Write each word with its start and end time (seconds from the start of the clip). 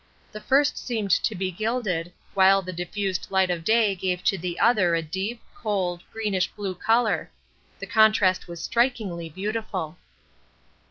The 0.31 0.41
first 0.41 0.79
seemed 0.83 1.11
to 1.11 1.35
be 1.35 1.51
gilded, 1.51 2.11
while 2.33 2.63
the 2.63 2.73
diffused 2.73 3.27
light 3.29 3.51
of 3.51 3.63
day 3.63 3.93
gave 3.93 4.23
to 4.23 4.35
the 4.35 4.57
other 4.59 4.95
a 4.95 5.03
deep, 5.03 5.43
cold, 5.53 6.01
greenish 6.11 6.47
blue 6.47 6.73
colour 6.73 7.29
the 7.77 7.85
contrast 7.85 8.47
was 8.47 8.63
strikingly 8.63 9.29
beautiful. 9.29 9.99